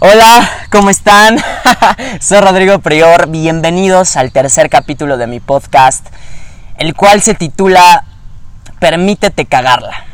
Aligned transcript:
Hola, 0.00 0.48
¿cómo 0.70 0.90
están? 0.90 1.38
Soy 2.20 2.38
Rodrigo 2.38 2.78
Prior, 2.78 3.26
bienvenidos 3.26 4.16
al 4.16 4.30
tercer 4.30 4.70
capítulo 4.70 5.16
de 5.16 5.26
mi 5.26 5.40
podcast, 5.40 6.06
el 6.76 6.94
cual 6.94 7.20
se 7.20 7.34
titula 7.34 8.04
Permítete 8.78 9.44
cagarla. 9.46 10.04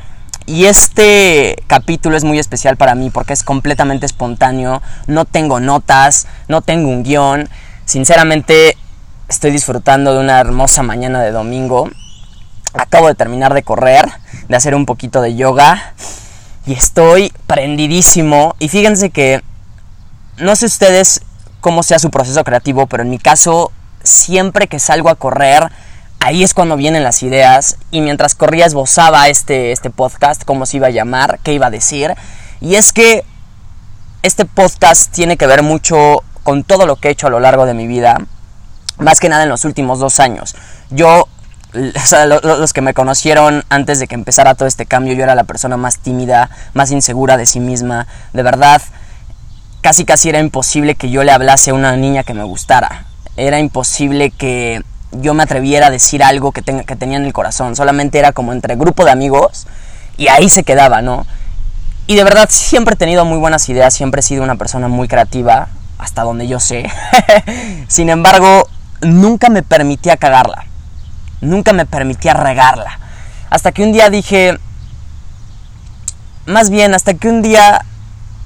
Y 0.46 0.64
este 0.64 1.62
capítulo 1.66 2.16
es 2.16 2.24
muy 2.24 2.38
especial 2.38 2.78
para 2.78 2.94
mí 2.94 3.10
porque 3.10 3.34
es 3.34 3.42
completamente 3.42 4.06
espontáneo, 4.06 4.80
no 5.06 5.26
tengo 5.26 5.60
notas, 5.60 6.28
no 6.48 6.62
tengo 6.62 6.88
un 6.88 7.02
guion, 7.02 7.50
sinceramente 7.84 8.78
estoy 9.28 9.50
disfrutando 9.50 10.14
de 10.14 10.20
una 10.20 10.40
hermosa 10.40 10.82
mañana 10.82 11.20
de 11.20 11.30
domingo, 11.30 11.90
acabo 12.72 13.08
de 13.08 13.16
terminar 13.16 13.52
de 13.52 13.62
correr, 13.62 14.06
de 14.48 14.56
hacer 14.56 14.74
un 14.74 14.86
poquito 14.86 15.20
de 15.20 15.36
yoga 15.36 15.92
y 16.64 16.72
estoy 16.72 17.34
prendidísimo 17.46 18.56
y 18.58 18.70
fíjense 18.70 19.10
que 19.10 19.42
no 20.36 20.56
sé 20.56 20.66
ustedes 20.66 21.22
cómo 21.60 21.82
sea 21.82 21.98
su 21.98 22.10
proceso 22.10 22.44
creativo, 22.44 22.86
pero 22.86 23.02
en 23.02 23.10
mi 23.10 23.18
caso, 23.18 23.72
siempre 24.02 24.66
que 24.66 24.78
salgo 24.78 25.08
a 25.08 25.14
correr, 25.14 25.70
ahí 26.20 26.42
es 26.42 26.54
cuando 26.54 26.76
vienen 26.76 27.04
las 27.04 27.22
ideas. 27.22 27.76
Y 27.90 28.00
mientras 28.00 28.34
corría 28.34 28.66
esbozaba 28.66 29.28
este, 29.28 29.72
este 29.72 29.90
podcast, 29.90 30.44
cómo 30.44 30.66
se 30.66 30.78
iba 30.78 30.88
a 30.88 30.90
llamar, 30.90 31.38
qué 31.42 31.52
iba 31.52 31.66
a 31.66 31.70
decir. 31.70 32.14
Y 32.60 32.74
es 32.74 32.92
que 32.92 33.24
este 34.22 34.44
podcast 34.44 35.12
tiene 35.12 35.36
que 35.36 35.46
ver 35.46 35.62
mucho 35.62 36.22
con 36.42 36.64
todo 36.64 36.86
lo 36.86 36.96
que 36.96 37.08
he 37.08 37.10
hecho 37.12 37.28
a 37.28 37.30
lo 37.30 37.40
largo 37.40 37.66
de 37.66 37.74
mi 37.74 37.86
vida, 37.86 38.18
más 38.98 39.20
que 39.20 39.28
nada 39.28 39.44
en 39.44 39.48
los 39.48 39.64
últimos 39.64 39.98
dos 39.98 40.20
años. 40.20 40.54
Yo, 40.90 41.28
o 41.74 42.06
sea, 42.06 42.26
los 42.26 42.72
que 42.72 42.80
me 42.80 42.94
conocieron 42.94 43.64
antes 43.68 43.98
de 44.00 44.06
que 44.06 44.14
empezara 44.14 44.54
todo 44.54 44.68
este 44.68 44.86
cambio, 44.86 45.14
yo 45.14 45.22
era 45.22 45.34
la 45.34 45.44
persona 45.44 45.76
más 45.76 45.98
tímida, 45.98 46.50
más 46.74 46.90
insegura 46.90 47.36
de 47.36 47.46
sí 47.46 47.60
misma, 47.60 48.06
de 48.32 48.42
verdad 48.42 48.82
casi 49.84 50.06
casi 50.06 50.30
era 50.30 50.38
imposible 50.38 50.94
que 50.94 51.10
yo 51.10 51.24
le 51.24 51.30
hablase 51.30 51.70
a 51.70 51.74
una 51.74 51.94
niña 51.94 52.22
que 52.22 52.32
me 52.32 52.42
gustara. 52.42 53.04
Era 53.36 53.58
imposible 53.58 54.30
que 54.30 54.82
yo 55.12 55.34
me 55.34 55.42
atreviera 55.42 55.88
a 55.88 55.90
decir 55.90 56.24
algo 56.24 56.52
que, 56.52 56.62
que 56.62 56.96
tenía 56.96 57.18
en 57.18 57.26
el 57.26 57.34
corazón. 57.34 57.76
Solamente 57.76 58.18
era 58.18 58.32
como 58.32 58.54
entre 58.54 58.76
grupo 58.76 59.04
de 59.04 59.10
amigos 59.10 59.66
y 60.16 60.28
ahí 60.28 60.48
se 60.48 60.64
quedaba, 60.64 61.02
¿no? 61.02 61.26
Y 62.06 62.16
de 62.16 62.24
verdad 62.24 62.48
siempre 62.50 62.94
he 62.94 62.96
tenido 62.96 63.26
muy 63.26 63.36
buenas 63.36 63.68
ideas, 63.68 63.92
siempre 63.92 64.20
he 64.20 64.22
sido 64.22 64.42
una 64.42 64.56
persona 64.56 64.88
muy 64.88 65.06
creativa, 65.06 65.68
hasta 65.98 66.22
donde 66.22 66.48
yo 66.48 66.60
sé. 66.60 66.90
Sin 67.86 68.08
embargo, 68.08 68.66
nunca 69.02 69.50
me 69.50 69.62
permitía 69.62 70.16
cagarla. 70.16 70.64
Nunca 71.42 71.74
me 71.74 71.84
permitía 71.84 72.32
regarla. 72.32 73.00
Hasta 73.50 73.70
que 73.70 73.82
un 73.82 73.92
día 73.92 74.08
dije, 74.08 74.58
más 76.46 76.70
bien, 76.70 76.94
hasta 76.94 77.12
que 77.12 77.28
un 77.28 77.42
día 77.42 77.84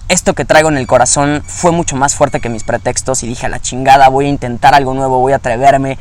esto 0.08 0.34
que 0.34 0.44
traigo 0.44 0.68
en 0.68 0.78
el 0.78 0.86
corazón 0.86 1.42
fue 1.46 1.70
mucho 1.70 1.96
más 1.96 2.14
fuerte 2.14 2.40
que 2.40 2.48
mis 2.48 2.64
pretextos 2.64 3.22
y 3.22 3.28
dije 3.28 3.46
a 3.46 3.48
la 3.48 3.60
chingada, 3.60 4.08
voy 4.08 4.26
a 4.26 4.28
intentar 4.28 4.74
algo 4.74 4.94
nuevo, 4.94 5.18
voy 5.18 5.32
a 5.32 5.36
atreverme, 5.36 5.98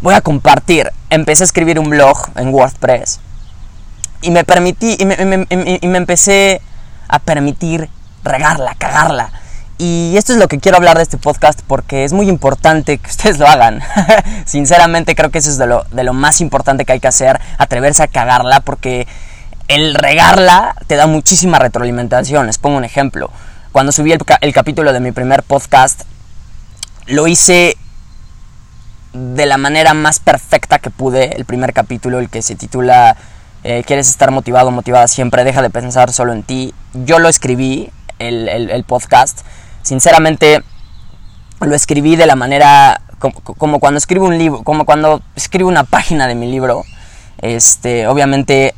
voy 0.00 0.14
a 0.14 0.20
compartir. 0.20 0.90
Empecé 1.10 1.42
a 1.42 1.46
escribir 1.46 1.78
un 1.78 1.90
blog 1.90 2.16
en 2.36 2.52
WordPress 2.52 3.20
y 4.22 4.30
me 4.30 4.44
permití, 4.44 4.96
y 4.98 5.04
me, 5.04 5.46
y 5.50 5.86
me 5.86 5.98
empecé 5.98 6.62
a 7.08 7.18
permitir 7.18 7.90
regarla, 8.24 8.74
cagarla. 8.76 9.30
Y 9.76 10.14
esto 10.16 10.32
es 10.32 10.38
lo 10.38 10.48
que 10.48 10.58
quiero 10.58 10.76
hablar 10.78 10.96
de 10.96 11.02
este 11.02 11.18
podcast 11.18 11.60
porque 11.66 12.04
es 12.04 12.12
muy 12.12 12.28
importante 12.28 12.98
que 12.98 13.10
ustedes 13.10 13.38
lo 13.38 13.46
hagan. 13.46 13.80
Sinceramente 14.46 15.14
creo 15.14 15.30
que 15.30 15.38
eso 15.38 15.50
es 15.50 15.58
de 15.58 15.66
lo, 15.66 15.84
de 15.84 16.04
lo 16.04 16.14
más 16.14 16.40
importante 16.40 16.84
que 16.84 16.92
hay 16.92 17.00
que 17.00 17.08
hacer, 17.08 17.40
atreverse 17.58 18.02
a 18.02 18.08
cagarla 18.08 18.60
porque 18.60 19.06
el 19.74 19.94
regarla 19.94 20.76
te 20.86 20.94
da 20.94 21.08
muchísima 21.08 21.58
retroalimentación. 21.58 22.46
Les 22.46 22.58
pongo 22.58 22.76
un 22.76 22.84
ejemplo. 22.84 23.30
Cuando 23.72 23.90
subí 23.90 24.12
el, 24.12 24.52
capítulo 24.52 24.92
de 24.92 25.00
mi 25.00 25.10
primer 25.10 25.42
podcast, 25.42 26.02
lo 27.06 27.26
hice 27.26 27.76
de 29.12 29.46
la 29.46 29.58
manera 29.58 29.92
más 29.92 30.20
perfecta 30.20 30.78
que 30.78 30.90
pude. 30.90 31.36
El 31.36 31.44
primer 31.44 31.72
capítulo, 31.72 32.20
el 32.20 32.30
que 32.30 32.40
se 32.40 32.54
titula 32.54 33.16
eh, 33.64 33.82
¿Quieres 33.84 34.08
estar 34.08 34.30
motivado, 34.30 34.70
motivada 34.70 35.08
siempre? 35.08 35.42
Deja 35.42 35.60
de 35.60 35.70
pensar 35.70 36.12
solo 36.12 36.32
en 36.32 36.44
ti. 36.44 36.72
Yo 36.92 37.18
lo 37.18 37.28
escribí, 37.28 37.90
el, 38.20 38.84
podcast. 38.86 39.40
Sinceramente, 39.82 40.62
lo 41.60 41.74
escribí 41.74 42.14
de 42.14 42.26
la 42.26 42.36
manera 42.36 43.00
como, 43.18 43.40
como, 43.40 43.80
cuando 43.80 43.98
escribo 43.98 44.26
un 44.26 44.38
libro, 44.38 44.62
como 44.62 44.84
cuando 44.84 45.20
escribo 45.34 45.68
una 45.68 45.82
página 45.84 46.28
de 46.28 46.36
mi 46.36 46.48
libro. 46.48 46.84
Este, 47.38 48.06
obviamente 48.06 48.74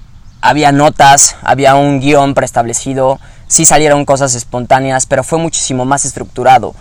había 0.48 0.72
notas, 0.72 1.36
había 1.42 1.74
un 1.74 2.00
guion 2.00 2.34
preestablecido, 2.34 3.18
sí 3.48 3.66
salieron 3.66 4.04
cosas 4.04 4.34
espontáneas, 4.34 5.06
pero 5.06 5.24
fue 5.24 5.38
muchísimo 5.38 5.84
más 5.84 6.04
estructurado. 6.04 6.74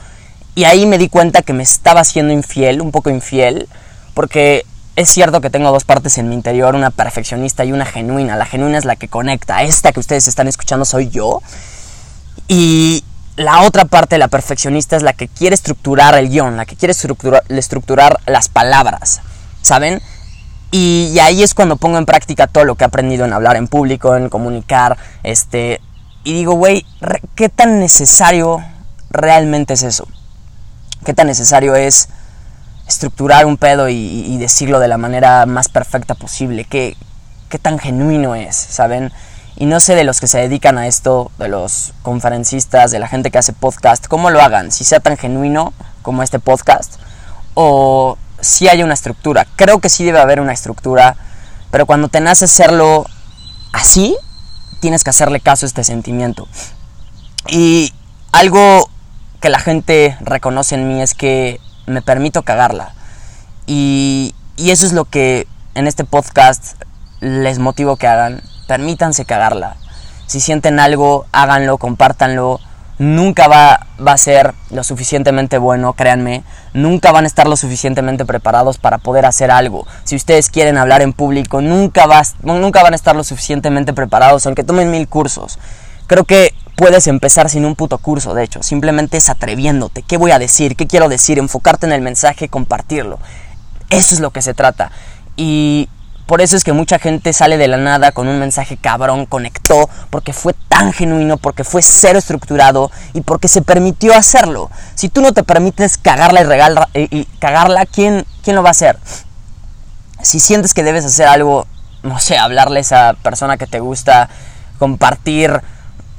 Y 0.54 0.64
ahí 0.64 0.86
me 0.86 0.98
di 0.98 1.10
cuenta 1.10 1.42
que 1.42 1.54
me 1.54 1.64
estaba 1.64 2.04
siendo 2.04 2.32
infiel, 2.32 2.80
un 2.82 2.92
poco 2.92 3.10
infiel, 3.10 3.68
porque 4.14 4.66
es 4.96 5.10
cierto 5.10 5.42
que 5.42 5.50
tengo 5.50 5.72
dos 5.72 5.84
partes 5.84 6.18
en 6.18 6.30
mi 6.30 6.36
interior, 6.36 6.76
una 6.76 6.92
perfeccionista 6.92 7.66
y 7.66 7.74
una 7.74 7.86
genuina. 7.86 8.38
La 8.38 8.46
genuina 8.46 8.78
es 8.78 8.86
la 8.86 8.96
que 8.96 9.10
conecta, 9.10 9.64
esta 9.64 9.92
que 9.92 10.00
ustedes 10.00 10.28
están 10.28 10.48
escuchando 10.48 10.86
soy 10.86 11.10
yo. 11.10 11.42
Y 12.48 13.04
la 13.36 13.64
otra 13.64 13.86
parte, 13.86 14.18
la 14.18 14.30
perfeccionista, 14.30 14.96
es 14.96 15.04
la 15.04 15.14
que 15.14 15.28
quiere 15.28 15.56
estructurar 15.56 16.16
el 16.16 16.30
guion, 16.30 16.56
la 16.56 16.66
que 16.66 16.76
quiere 16.76 16.94
estructurar, 16.94 17.44
estructurar 17.50 18.20
las 18.26 18.48
palabras, 18.48 19.22
¿saben? 19.62 20.02
Y, 20.78 21.20
ahí 21.20 21.42
es 21.42 21.54
cuando 21.54 21.78
pongo 21.78 21.98
en 21.98 22.06
práctica 22.06 22.48
todo 22.48 22.66
lo 22.66 22.76
que 22.76 22.84
he 22.84 22.88
aprendido 22.88 23.24
en 23.24 23.32
hablar 23.32 23.56
en 23.56 23.70
público, 23.70 24.18
en 24.18 24.28
comunicar, 24.28 24.98
este, 25.24 25.80
y 26.26 26.34
digo, 26.34 26.56
güey, 26.56 26.86
¿qué 27.36 27.48
tan 27.48 27.80
necesario 27.80 28.62
realmente 29.10 29.76
es 29.76 29.84
eso? 29.84 30.06
¿Qué 31.06 31.14
tan 31.14 31.28
necesario 31.28 31.76
es 31.76 32.10
estructurar 32.90 33.46
un 33.46 33.56
pedo 33.56 33.88
y, 33.88 34.38
decirlo 34.38 34.82
de 34.82 34.90
la 34.90 34.98
manera 34.98 35.46
más 35.46 35.70
perfecta 35.70 36.14
posible? 36.14 36.66
¿Qué, 36.66 36.98
¿Qué 37.48 37.58
tan 37.58 37.80
genuino 37.80 38.36
es? 38.36 38.58
¿Saben? 38.58 39.14
Y 39.56 39.68
no 39.68 39.80
sé 39.80 39.96
de 39.96 40.04
los 40.04 40.20
que 40.20 40.28
se 40.28 40.40
dedican 40.40 40.78
a 40.78 40.88
esto, 40.88 41.32
de 41.40 41.48
los 41.48 41.94
conferencistas, 42.02 42.92
de 42.92 43.00
la 43.00 43.08
gente 43.08 43.32
que 43.32 43.38
hace 43.38 43.54
podcast, 43.54 44.08
cómo 44.08 44.30
lo 44.30 44.42
hagan, 44.42 44.74
si 44.74 44.84
sea 44.84 45.00
tan 45.00 45.16
genuino 45.16 45.72
como 46.02 46.22
este 46.22 46.40
podcast, 46.40 46.96
o 47.54 48.18
si 48.46 48.68
hay 48.68 48.84
una 48.84 48.94
estructura. 48.94 49.48
Creo 49.56 49.80
que 49.80 49.90
sí 49.90 50.06
debe 50.06 50.20
haber 50.20 50.40
una 50.40 50.54
estructura, 50.54 51.16
pero 51.72 51.86
cuando 51.86 52.10
te 52.10 52.22
nace 52.22 52.46
hacerlo 52.46 53.06
así, 53.74 54.16
tienes 54.80 55.04
que 55.04 55.10
hacerle 55.10 55.40
caso 55.40 55.66
a 55.66 55.68
este 55.68 55.84
sentimiento. 55.84 56.48
Y 57.48 57.92
algo 58.32 58.90
que 59.42 59.50
la 59.50 59.60
gente 59.60 60.16
reconoce 60.22 60.76
en 60.76 60.88
mí 60.88 61.02
es 61.02 61.16
que 61.16 61.60
me 61.88 62.02
permito 62.02 62.44
cagarla. 62.44 62.94
Y, 63.66 64.36
y 64.58 64.70
eso 64.70 64.86
es 64.86 64.94
lo 64.94 65.06
que 65.06 65.48
en 65.74 65.88
este 65.88 66.04
podcast 66.04 66.76
les 67.22 67.58
motivo 67.58 67.98
que 67.98 68.08
hagan. 68.08 68.44
Permítanse 68.68 69.26
cagarla. 69.26 69.76
Si 70.28 70.40
sienten 70.40 70.80
algo, 70.80 71.26
háganlo, 71.32 71.78
compártanlo 71.78 72.60
nunca 72.98 73.48
va, 73.48 73.88
va, 74.06 74.14
a 74.14 74.18
ser 74.18 74.54
lo 74.70 74.84
suficientemente 74.84 75.58
bueno, 75.58 75.94
créanme, 75.94 76.44
nunca 76.74 77.12
van 77.12 77.26
a 77.26 77.28
estar 77.28 77.48
lo 77.48 77.58
suficientemente 77.58 78.26
preparados 78.26 78.78
para 78.78 78.98
poder 78.98 79.26
hacer 79.26 79.52
algo. 79.52 79.86
Si 80.04 80.16
ustedes 80.16 80.50
quieren 80.50 80.78
hablar 80.78 81.02
en 81.02 81.14
público, 81.14 81.62
nunca, 81.62 82.06
nunca 82.42 82.84
van 82.84 82.94
a 82.94 82.96
estar 82.96 83.16
lo 83.16 83.24
suficientemente 83.24 83.94
preparados, 83.94 84.46
aunque 84.46 84.64
tomen 84.64 84.92
mil 84.92 85.08
cursos. 85.08 85.60
Creo 86.08 86.24
que 86.24 86.54
puedes 86.76 87.08
empezar 87.08 87.50
sin 87.50 87.66
un 87.66 87.76
puto 87.76 87.98
curso, 87.98 88.34
de 88.34 88.44
hecho, 88.44 88.64
simplemente 88.64 89.18
es 89.18 89.30
atreviéndote. 89.30 90.04
¿Qué 90.04 90.18
voy 90.18 90.32
a 90.32 90.40
decir? 90.40 90.76
¿Qué 90.76 90.88
quiero 90.88 91.10
decir? 91.10 91.40
Enfocarte 91.40 91.86
en 91.86 91.94
el 91.94 92.02
mensaje, 92.02 92.50
compartirlo. 92.50 93.20
Eso 93.90 94.16
es 94.16 94.22
lo 94.22 94.32
que 94.32 94.42
se 94.42 94.54
trata. 94.54 94.92
Y 95.38 95.90
por 96.26 96.42
eso 96.42 96.56
es 96.56 96.64
que 96.64 96.74
mucha 96.74 96.98
gente 96.98 97.34
sale 97.34 97.58
de 97.58 97.68
la 97.68 97.78
nada 97.78 98.12
con 98.12 98.28
un 98.28 98.40
mensaje 98.40 98.78
cabrón, 98.78 99.28
conectó, 99.28 99.90
porque 100.10 100.34
fue 100.34 100.54
tan 100.68 100.92
genuino, 100.92 101.38
porque 101.38 101.64
fue 101.64 101.84
cero 101.84 102.18
estructurado 102.18 102.92
y 103.14 103.22
porque 103.22 103.48
se 103.48 103.62
permitió 103.62 104.16
hacerlo. 104.16 104.72
Si 104.96 105.10
tú 105.10 105.22
no 105.22 105.34
te 105.34 105.44
permites 105.44 105.98
cagarla 105.98 106.42
y, 106.42 106.44
regalar, 106.46 106.90
y, 106.96 107.26
cagarla, 107.40 107.86
¿quién, 107.86 108.26
¿quién 108.44 108.56
lo 108.56 108.64
va 108.64 108.70
a 108.70 108.72
hacer? 108.72 108.98
Si 110.22 110.40
sientes 110.40 110.74
que 110.74 110.84
debes 110.84 111.06
hacer 111.06 111.28
algo, 111.28 111.68
no 112.02 112.20
sé, 112.20 112.38
hablarle 112.38 112.80
a 112.80 112.82
esa 112.82 113.14
persona 113.22 113.58
que 113.58 113.68
te 113.68 113.80
gusta, 113.80 114.30
compartir 114.80 115.62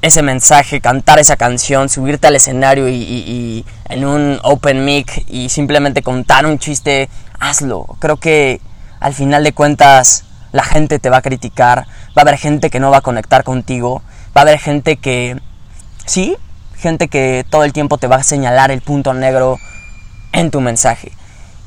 ese 0.02 0.22
mensaje, 0.22 0.80
cantar 0.80 1.18
esa 1.18 1.36
canción, 1.36 1.88
subirte 1.88 2.28
al 2.28 2.36
escenario 2.36 2.88
y, 2.88 2.94
y 2.94 3.66
en 3.88 4.04
un 4.04 4.38
open 4.44 4.84
mic 4.84 5.24
y 5.26 5.48
simplemente 5.48 6.02
contar 6.02 6.46
un 6.46 6.60
chiste, 6.60 7.08
hazlo. 7.40 7.96
Creo 7.98 8.18
que 8.18 8.60
al 9.00 9.14
final 9.14 9.44
de 9.44 9.52
cuentas 9.52 10.24
la 10.52 10.64
gente 10.64 10.98
te 10.98 11.10
va 11.10 11.18
a 11.18 11.22
criticar, 11.22 11.86
va 12.16 12.18
a 12.18 12.20
haber 12.22 12.38
gente 12.38 12.70
que 12.70 12.80
no 12.80 12.90
va 12.90 12.98
a 12.98 13.02
conectar 13.02 13.44
contigo, 13.44 14.02
va 14.36 14.40
a 14.40 14.42
haber 14.42 14.58
gente 14.58 14.96
que, 14.96 15.38
sí, 16.06 16.36
gente 16.76 17.08
que 17.08 17.44
todo 17.50 17.64
el 17.64 17.72
tiempo 17.72 17.98
te 17.98 18.06
va 18.06 18.16
a 18.16 18.22
señalar 18.22 18.70
el 18.70 18.80
punto 18.80 19.12
negro 19.12 19.58
en 20.32 20.50
tu 20.50 20.60
mensaje. 20.60 21.12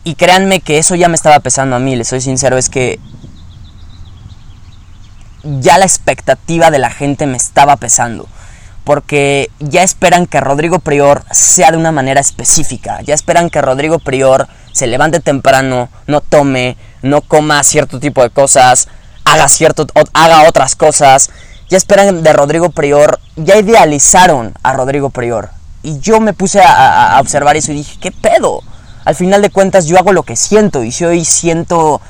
Y 0.03 0.15
créanme 0.15 0.61
que 0.61 0.77
eso 0.77 0.95
ya 0.95 1.07
me 1.07 1.15
estaba 1.15 1.39
pesando 1.39 1.75
a 1.75 1.79
mí, 1.79 1.95
les 1.95 2.07
soy 2.07 2.21
sincero, 2.21 2.57
es 2.57 2.69
que 2.69 2.99
ya 5.43 5.77
la 5.77 5.85
expectativa 5.85 6.71
de 6.71 6.79
la 6.79 6.89
gente 6.89 7.27
me 7.27 7.37
estaba 7.37 7.75
pesando. 7.75 8.27
porque 8.89 9.51
ya 9.59 9.83
esperan 9.83 10.25
que 10.25 10.41
Rodrigo 10.41 10.79
Prior 10.79 11.23
sea 11.29 11.69
de 11.69 11.77
una 11.77 11.91
manera 11.91 12.19
específica, 12.19 13.01
ya 13.01 13.13
esperan 13.13 13.51
que 13.51 13.61
Rodrigo 13.61 13.99
Prior 13.99 14.47
se 14.71 14.87
levante 14.87 15.19
temprano, 15.19 15.89
no 16.07 16.21
tome, 16.21 16.75
no 17.01 17.21
coma 17.21 17.63
cierto 17.63 17.99
tipo 17.99 18.21
de 18.21 18.29
cosas, 18.29 18.87
haga, 19.23 19.47
cierto, 19.47 19.87
haga 20.13 20.47
otras 20.47 20.75
cosas, 20.75 21.29
ya 21.69 21.77
esperan 21.77 22.23
de 22.23 22.33
Rodrigo 22.33 22.69
Prior, 22.69 23.19
ya 23.35 23.57
idealizaron 23.57 24.53
a 24.63 24.73
Rodrigo 24.73 25.09
Prior. 25.09 25.49
Y 25.81 25.99
yo 25.99 26.19
me 26.19 26.33
puse 26.33 26.61
a, 26.61 27.15
a 27.15 27.21
observar 27.21 27.55
eso 27.55 27.71
y 27.71 27.75
dije, 27.75 27.97
¿qué 28.01 28.11
pedo? 28.11 28.61
Al 29.05 29.15
final 29.15 29.41
de 29.41 29.49
cuentas 29.49 29.85
yo 29.85 29.97
hago 29.97 30.11
lo 30.11 30.23
que 30.23 30.35
siento 30.35 30.83
y 30.83 30.91
si 30.91 31.05
hoy 31.05 31.23
siento 31.23 32.01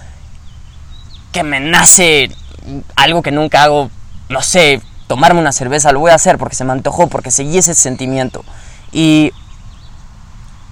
que 1.31 1.43
me 1.43 1.59
nace 1.59 2.31
algo 2.95 3.21
que 3.21 3.31
nunca 3.31 3.63
hago, 3.63 3.89
no 4.29 4.41
sé, 4.41 4.81
tomarme 5.07 5.39
una 5.39 5.51
cerveza, 5.51 5.91
lo 5.91 5.99
voy 5.99 6.11
a 6.11 6.15
hacer 6.15 6.37
porque 6.37 6.55
se 6.55 6.63
me 6.63 6.71
antojó, 6.71 7.07
porque 7.07 7.31
seguí 7.31 7.57
ese 7.57 7.73
sentimiento. 7.73 8.43
Y 8.91 9.31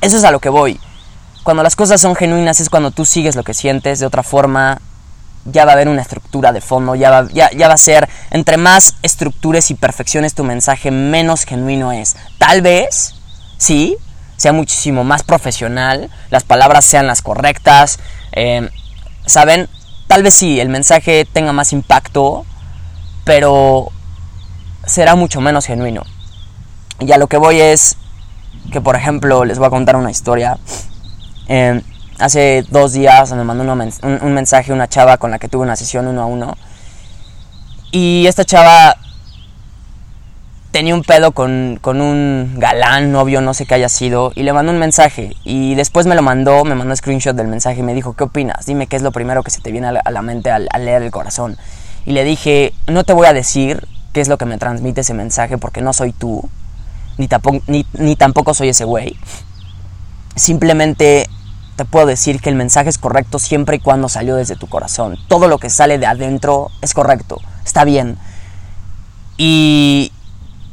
eso 0.02 0.18
es 0.18 0.24
a 0.24 0.32
lo 0.32 0.40
que 0.40 0.50
voy. 0.50 0.80
Cuando 1.48 1.64
las 1.64 1.78
cosas 1.78 2.02
son 2.02 2.14
genuinas 2.14 2.60
es 2.60 2.70
cuando 2.70 2.92
tú 2.92 3.06
sigues 3.06 3.38
lo 3.38 3.44
que 3.46 3.54
sientes, 3.54 4.00
de 4.00 4.06
otra 4.06 4.22
forma 4.22 4.82
ya 5.46 5.64
va 5.64 5.72
a 5.72 5.76
haber 5.76 5.88
una 5.88 6.02
estructura 6.02 6.52
de 6.52 6.60
fondo, 6.60 6.94
ya 6.94 7.10
va, 7.10 7.28
ya, 7.32 7.68
va 7.70 7.74
a 7.74 7.78
ser, 7.78 8.10
entre 8.32 8.58
más 8.58 8.98
estructures 9.02 9.72
y 9.72 9.76
perfecciones 9.76 10.34
tu 10.34 10.44
mensaje, 10.44 10.92
menos 10.92 11.46
genuino 11.46 11.94
es. 11.94 12.18
Tal 12.38 12.62
vez, 12.62 13.16
sí, 13.58 13.96
sea 14.36 14.52
muchísimo 14.52 15.06
más 15.06 15.24
profesional, 15.24 16.10
las 16.32 16.44
palabras 16.44 16.84
sean 16.84 17.08
las 17.08 17.22
correctas, 17.22 17.98
eh, 18.34 18.70
¿saben? 19.26 19.70
Tal 20.08 20.24
vez 20.24 20.34
sí, 20.34 20.60
el 20.60 20.68
mensaje 20.68 21.26
tenga 21.32 21.54
más 21.54 21.72
impacto, 21.72 22.46
pero 23.24 23.88
será 24.86 25.16
mucho 25.16 25.40
menos 25.40 25.66
genuino. 25.66 26.04
Y 27.00 27.14
a 27.14 27.18
lo 27.18 27.28
que 27.28 27.38
voy 27.38 27.62
es 27.62 27.96
que, 28.74 28.82
por 28.82 28.98
ejemplo, 28.98 29.46
les 29.46 29.60
voy 29.60 29.68
a 29.68 29.70
contar 29.70 29.96
una 29.96 30.12
historia. 30.12 30.58
Eh, 31.48 31.82
hace 32.20 32.66
dos 32.70 32.94
días 32.94 33.32
me 33.32 33.44
mandó 33.44 33.64
un, 33.64 34.34
mensaje 34.34 34.74
una 34.74 34.88
chava 34.88 35.18
con 35.18 35.32
la 35.32 35.40
que 35.40 35.48
tuve 35.48 35.64
una 35.64 35.76
sesión 35.76 36.08
uno 36.08 36.22
a 36.22 36.26
uno. 36.26 36.58
Y 37.92 38.26
esta 38.28 38.44
chava 38.44 38.98
tenía 40.72 40.94
un 40.94 41.04
pedo 41.04 41.32
con, 41.32 41.80
con, 41.82 42.02
un 42.02 42.56
galán, 42.58 43.12
novio, 43.12 43.42
no 43.42 43.54
sé 43.54 43.66
qué 43.66 43.76
haya 43.76 43.90
sido, 43.90 44.32
y 44.36 44.44
le 44.44 44.54
mandó 44.54 44.72
un 44.72 44.80
mensaje. 44.80 45.36
Y 45.44 45.76
después 45.76 46.06
me 46.06 46.16
lo 46.16 46.22
mandó, 46.22 46.66
me 46.66 46.76
mandó 46.76 46.92
un 46.92 46.98
screenshot 46.98 47.36
del 47.36 47.48
mensaje 47.48 47.80
y 47.80 47.84
me 47.84 47.94
dijo, 47.94 48.14
¿qué 48.14 48.26
opinas? 48.26 48.66
Dime 48.66 48.88
qué 48.88 48.96
es 48.98 49.02
lo 49.02 49.12
primero 49.12 49.44
que 49.44 49.52
se 49.52 49.62
te 49.62 49.72
viene 49.72 49.88
a 49.88 50.12
la, 50.12 50.22
mente 50.22 50.52
al, 50.52 50.68
leer 50.80 51.02
el 51.02 51.12
corazón. 51.12 51.58
Y 52.06 52.12
le 52.12 52.24
dije, 52.24 52.74
no 52.88 53.04
te 53.04 53.14
voy 53.14 53.28
a 53.28 53.34
decir 53.34 53.88
qué 54.14 54.22
es 54.22 54.28
lo 54.28 54.38
que 54.38 54.46
me 54.46 54.58
transmite 54.58 55.02
ese 55.02 55.14
mensaje 55.14 55.58
porque 55.58 55.82
no 55.82 55.94
soy 55.94 56.12
tú, 56.12 56.50
ni 57.18 57.28
tampoco, 57.28 57.62
ni, 57.68 57.86
ni 57.94 58.16
tampoco 58.16 58.54
soy 58.54 58.70
ese 58.70 58.86
güey. 58.86 59.16
Simplemente 60.36 61.28
te 61.78 61.86
puedo 61.86 62.06
decir 62.06 62.42
que 62.42 62.50
el 62.50 62.56
mensaje 62.56 62.90
es 62.90 62.98
correcto 62.98 63.40
siempre 63.40 63.78
y 63.78 63.80
cuando 63.80 64.10
salió 64.10 64.36
desde 64.36 64.58
tu 64.58 64.68
corazón. 64.68 65.18
Todo 65.30 65.48
lo 65.48 65.58
que 65.60 65.70
sale 65.70 65.98
de 65.98 66.08
adentro 66.08 66.72
es 66.82 66.94
correcto, 66.94 67.40
está 67.64 67.86
bien. 67.86 68.18
Y, 69.38 70.12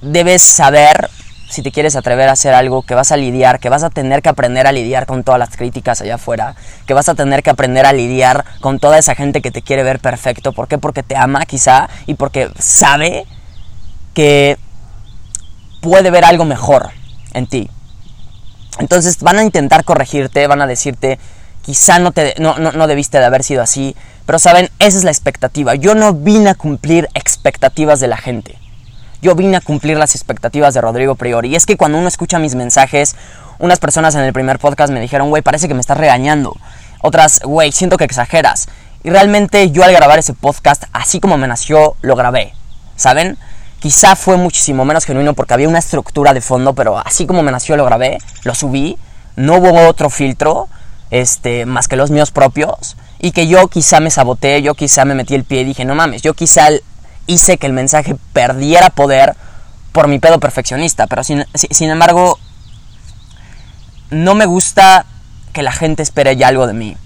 debes 0.05 0.43
saber, 0.43 1.11
si 1.49 1.63
te 1.63 1.73
quieres 1.73 1.97
atrever 1.97 2.29
a 2.29 2.33
hacer 2.33 2.55
algo, 2.55 2.83
que 2.83 2.95
vas 2.95 3.13
a 3.13 3.17
lidiar, 3.17 3.59
que 3.59 3.69
vas 3.69 3.83
a 3.83 3.91
tener 3.91 4.23
que 4.23 4.29
aprender 4.29 4.67
a 4.67 4.73
lidiar 4.73 5.07
con 5.07 5.25
todas 5.25 5.39
las 5.39 5.57
críticas 5.57 6.01
allá 6.01 6.17
afuera, 6.17 6.55
que 6.87 6.95
vas 6.95 7.09
a 7.09 7.15
tener 7.15 7.43
que 7.43 7.51
aprender 7.51 7.87
a 7.87 7.93
lidiar 7.93 8.45
con 8.61 8.79
toda 8.79 8.99
esa 8.99 9.15
gente 9.15 9.41
que 9.41 9.51
te 9.51 9.63
quiere 9.63 9.83
ver 9.83 10.01
perfecto. 10.01 10.53
¿Por 10.53 10.69
qué? 10.69 10.79
Porque 10.79 11.03
te 11.03 11.17
ama 11.17 11.47
quizá 11.47 11.89
y 12.07 12.15
porque 12.15 12.51
sabe 12.59 13.27
que 14.13 14.59
puede 15.81 16.11
ver 16.11 16.25
algo 16.25 16.45
mejor 16.45 16.91
en 17.33 17.47
ti. 17.47 17.71
Entonces 18.79 19.19
van 19.21 19.39
a 19.39 19.43
intentar 19.43 19.85
corregirte, 19.85 20.47
van 20.47 20.63
a 20.63 20.67
decirte, 20.67 21.19
quizá 21.63 21.99
no, 21.99 22.13
te, 22.13 22.35
no, 22.39 22.59
no, 22.59 22.73
no, 22.73 22.87
debiste 22.87 23.19
de 23.19 23.25
haber 23.25 23.45
sido 23.45 23.63
así, 23.63 23.95
pero 24.27 24.39
saben, 24.39 24.71
esa 24.79 24.99
es 24.99 25.05
la 25.05 25.11
expectativa. 25.11 25.75
Yo 25.75 25.95
no 25.95 26.13
vine 26.13 26.51
a 26.51 26.55
cumplir 26.55 27.09
expectativas 27.15 28.01
de 28.01 28.09
la 28.09 28.17
gente 28.17 28.59
yo 29.25 29.35
vine 29.35 29.57
a 29.57 29.63
cumplir 29.63 29.97
las 29.97 30.15
expectativas 30.15 30.75
de 30.75 30.83
Rodrigo 30.83 31.15
Priori. 31.15 31.49
Y 31.49 31.57
es 31.57 31.65
que 31.65 31.79
cuando 31.79 31.97
uno 31.97 32.07
escucha 32.07 32.39
mis 32.39 32.55
mensajes, 32.55 33.17
unas 33.59 33.79
personas 33.79 34.15
en 34.15 34.21
el 34.21 34.35
primer 34.35 34.59
podcast 34.59 34.93
me 34.93 35.01
dijeron, 35.01 35.31
güey, 35.31 35.43
parece 35.43 35.67
que 35.67 35.73
me 35.73 35.81
estás 35.81 35.97
regañando. 35.97 36.55
Otras, 37.01 37.41
güey, 37.43 37.73
siento 37.73 37.97
que 37.97 38.05
exageras. 38.05 38.69
Y 39.03 39.09
realmente 39.09 39.71
yo 39.71 39.83
al 39.83 39.93
grabar 39.93 40.19
ese 40.19 40.35
podcast, 40.35 40.85
así 40.93 41.21
como 41.21 41.39
me 41.39 41.49
nació, 41.49 41.97
lo 42.03 42.17
grabé. 42.17 42.53
¿Saben? 42.97 43.39
Quizá 43.85 44.17
fue 44.17 44.39
muchísimo 44.39 44.87
menos 44.87 45.05
genuino 45.05 45.35
porque 45.35 45.53
había 45.53 45.69
una 45.69 45.79
estructura 45.79 46.33
de 46.33 46.41
fondo, 46.41 46.73
pero 46.73 46.97
así 46.97 47.27
como 47.27 47.43
me 47.43 47.53
nació, 47.53 47.77
lo 47.77 47.85
grabé, 47.85 48.17
lo 48.43 48.55
subí. 48.55 48.97
No 49.37 49.57
hubo 49.57 49.87
otro 49.87 50.09
filtro, 50.09 50.69
este, 51.11 51.67
más 51.67 51.87
que 51.87 51.97
los 51.97 52.11
míos 52.11 52.31
propios. 52.31 52.97
Y 53.19 53.33
que 53.33 53.47
yo 53.47 53.69
quizá 53.69 54.01
me 54.01 54.11
saboteé, 54.11 54.63
yo 54.63 54.73
quizá 54.73 55.05
me 55.05 55.15
metí 55.15 55.35
el 55.35 55.45
pie 55.45 55.61
y 55.61 55.65
dije, 55.65 55.85
no 55.85 55.95
mames, 55.95 56.23
yo 56.23 56.33
quizá 56.33 56.69
hice 57.27 57.59
que 57.59 57.67
el 57.67 57.75
mensaje 57.75 58.17
perdiera 58.33 58.89
poder 58.89 59.37
por 59.93 60.09
mi 60.09 60.19
pedo 60.19 60.41
perfeccionista. 60.41 61.07
Pero 61.07 61.23
sin, 61.23 61.45
sin 61.53 61.91
embargo, 61.91 62.39
no 64.09 64.35
me 64.35 64.47
gusta 64.47 65.05
que 65.53 65.63
la 65.63 65.73
gente 65.73 66.03
espere 66.03 66.37
ya 66.37 66.49
algo 66.49 66.67
de 66.67 66.73
mí 66.73 66.97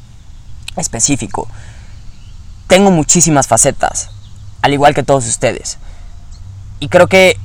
específico. 0.76 1.48
Tengo 2.68 2.92
muchísimas 2.92 3.48
facetas, 3.48 4.10
al 4.62 4.74
igual 4.74 4.94
que 4.94 5.02
todos 5.02 5.26
ustedes. 5.26 5.78
Y 6.80 6.88
creo 6.88 7.06
que 7.06 7.36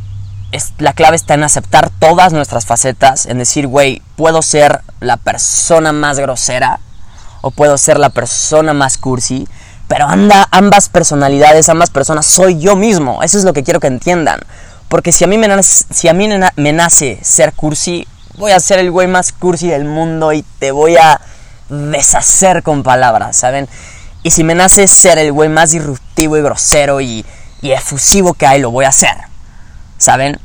es, 0.52 0.74
la 0.78 0.94
clave 0.94 1.16
está 1.16 1.34
en 1.34 1.44
aceptar 1.44 1.90
todas 2.00 2.34
nuestras 2.34 2.66
facetas, 2.66 3.26
en 3.26 3.40
decir, 3.40 3.68
güey, 3.68 4.02
puedo 4.16 4.42
ser 4.42 4.82
la 5.00 5.18
persona 5.18 5.92
más 5.92 6.20
grosera 6.20 6.80
o 7.42 7.52
puedo 7.52 7.78
ser 7.78 8.00
la 8.00 8.10
persona 8.10 8.74
más 8.74 8.98
cursi, 8.98 9.48
pero 9.88 10.08
anda, 10.08 10.48
ambas 10.52 10.90
personalidades, 10.90 11.70
ambas 11.70 11.90
personas, 11.90 12.26
soy 12.26 12.60
yo 12.60 12.76
mismo. 12.76 13.22
Eso 13.22 13.38
es 13.38 13.44
lo 13.44 13.54
que 13.54 13.64
quiero 13.64 13.80
que 13.80 13.88
entiendan. 13.88 14.40
Porque 14.88 15.12
si 15.12 15.24
a 15.24 15.28
mí 15.28 15.38
me 15.38 15.48
nace, 15.48 15.86
si 15.92 16.08
a 16.08 16.14
mí 16.14 16.30
me 16.56 16.74
nace 16.74 17.20
ser 17.22 17.54
cursi, 17.54 18.08
voy 18.38 18.52
a 18.52 18.60
ser 18.60 18.80
el 18.80 18.92
güey 18.92 19.08
más 19.08 19.32
cursi 19.32 19.68
del 19.68 19.86
mundo 19.86 20.32
y 20.34 20.44
te 20.60 20.72
voy 20.72 20.96
a 20.98 21.20
deshacer 21.70 22.64
con 22.64 22.84
palabras, 22.84 23.36
¿saben? 23.36 23.68
Y 24.22 24.32
si 24.32 24.44
me 24.44 24.56
nace 24.56 24.88
ser 24.88 25.18
el 25.18 25.32
güey 25.32 25.50
más 25.50 25.72
disruptivo 25.72 26.38
y 26.38 26.42
grosero 26.42 27.02
y, 27.02 27.26
y 27.64 27.72
efusivo 27.72 28.34
que 28.34 28.46
hay, 28.46 28.60
lo 28.60 28.70
voy 28.70 28.86
a 28.86 28.90
hacer, 28.90 29.16
¿saben? 29.98 30.38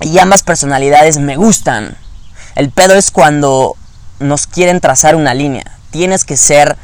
Y 0.00 0.18
ambas 0.18 0.42
personalidades 0.42 1.18
me 1.18 1.36
gustan. 1.36 1.96
El 2.56 2.70
pedo 2.70 2.94
es 2.94 3.10
cuando 3.10 3.76
nos 4.20 4.46
quieren 4.46 4.80
trazar 4.80 5.16
una 5.16 5.34
línea. 5.34 5.64
Tienes 5.90 6.24
que 6.24 6.38
ser 6.38 6.76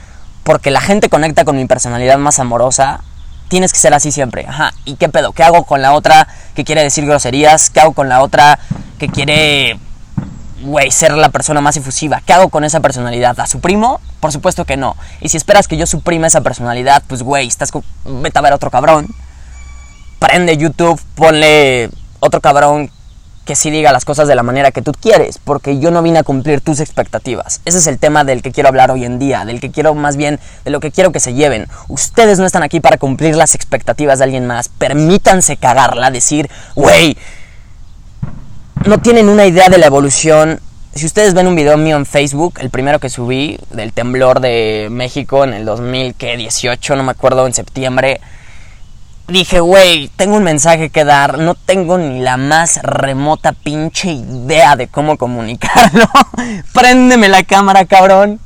porque 0.45 0.71
la 0.71 0.83
gente 0.83 1.09
conecta 1.09 1.45
con 1.45 1.57
mi 1.57 1.65
personalidad 1.65 2.19
más 2.19 2.39
amorosa, 2.39 3.01
tienes 3.49 3.73
que 3.73 3.79
ser 3.79 3.95
así 3.95 4.13
siempre. 4.13 4.47
Ajá, 4.47 4.75
¿y 4.85 4.97
qué 4.97 5.09
pedo? 5.09 5.33
¿Qué 5.33 5.43
hago 5.43 5.65
con 5.65 5.81
la 5.81 5.95
otra 5.95 6.29
que 6.55 6.65
quiere 6.65 6.83
decir 6.83 7.07
groserías? 7.07 7.71
¿Qué 7.71 7.81
hago 7.81 7.95
con 7.95 8.11
la 8.11 8.21
otra 8.21 8.59
que 8.99 9.09
quiere, 9.09 9.79
güey, 10.61 10.91
ser 10.91 11.13
la 11.13 11.31
persona 11.31 11.63
más 11.63 11.79
efusiva? 11.79 12.21
¿Qué 12.27 12.35
hago 12.35 12.51
con 12.51 12.65
esa 12.65 12.81
personalidad? 12.81 13.39
¿La 13.39 13.47
suprimo? 13.47 14.03
Por 14.21 14.33
supuesto 14.33 14.67
que 14.67 14.77
no. 14.77 14.97
Y 15.23 15.31
si 15.31 15.39
esperas 15.39 15.67
que 15.67 15.79
yo 15.79 15.87
suprima 15.87 16.27
esa 16.27 16.43
personalidad, 16.43 17.03
pues, 17.07 17.23
güey, 17.23 17.49
estás 17.49 17.71
vete 18.05 18.39
a 18.39 18.43
ver 18.43 18.53
otro 18.53 18.71
cabrón. 18.71 19.09
Prende 20.21 20.57
YouTube, 20.57 21.01
ponle 21.17 21.91
otro 22.21 22.41
cabrón 22.41 22.91
que 23.45 23.57
sí 23.57 23.71
diga 23.71 23.91
las 23.91 24.05
cosas 24.05 24.29
de 24.29 24.37
la 24.37 24.45
manera 24.45 24.71
que 24.71 24.81
tú 24.81 24.93
quieres, 24.93 25.39
porque 25.43 25.81
yo 25.81 25.91
no 25.91 26.03
vine 26.03 26.21
a 26.21 26.23
cumplir 26.23 26.61
tus 26.61 26.79
expectativas. 26.79 27.61
Ese 27.65 27.79
es 27.79 27.89
el 27.89 27.99
tema 27.99 28.23
del 28.23 28.43
que 28.43 28.53
quiero 28.53 28.69
hablar 28.69 28.93
hoy 28.93 29.05
en 29.05 29.19
día, 29.19 29.45
del 29.45 29.61
que 29.61 29.73
quiero 29.73 29.93
más 29.97 30.17
bien, 30.17 30.39
de 30.65 30.71
lo 30.71 30.79
que 30.79 30.93
quiero 30.93 31.11
que 31.11 31.19
se 31.19 31.35
lleven. 31.35 31.67
Ustedes 31.89 32.39
no 32.39 32.47
están 32.47 32.63
aquí 32.63 32.79
para 32.79 32.97
cumplir 32.97 33.35
las 33.35 33.57
expectativas 33.57 34.19
de 34.19 34.25
alguien 34.27 34.47
más. 34.47 34.69
Permítanse 34.69 35.57
cagarla, 35.57 36.13
decir, 36.13 36.49
wey, 36.77 37.19
no 38.87 38.99
tienen 38.99 39.29
una 39.29 39.47
idea 39.47 39.69
de 39.69 39.79
la 39.79 39.87
evolución. 39.87 40.61
Si 40.95 41.07
ustedes 41.07 41.35
ven 41.35 41.49
un 41.49 41.57
video 41.57 41.77
mío 41.77 41.97
en 41.97 42.07
Facebook, 42.07 42.59
el 42.61 42.71
primero 42.71 43.01
que 43.01 43.09
subí, 43.09 43.59
del 43.71 43.93
temblor 43.93 44.41
de 44.41 44.89
México 44.93 45.45
en 45.45 45.55
el 45.55 45.65
2018, 45.65 46.95
no 46.95 47.03
me 47.03 47.13
acuerdo, 47.13 47.47
en 47.47 47.55
septiembre, 47.55 48.21
dije, 49.31 49.61
güey, 49.61 50.09
tengo 50.17 50.37
un 50.37 50.43
mensaje 50.43 50.91
que 50.91 51.05
dar, 51.05 51.39
no 51.39 51.55
tengo 51.55 51.99
ni 51.99 52.21
la 52.21 52.37
más 52.37 52.81
remota 52.83 53.53
pinche 53.53 54.13
idea 54.13 54.77
de 54.77 54.89
cómo 54.89 55.17
comunicarlo. 55.17 56.09
Préndeme 56.73 57.29
la 57.29 57.43
cámara, 57.45 57.85
cabrón. 57.85 58.41